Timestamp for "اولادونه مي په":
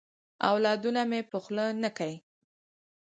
0.49-1.37